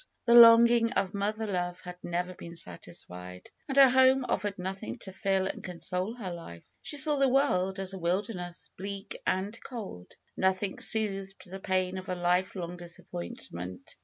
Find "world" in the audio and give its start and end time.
7.29-7.77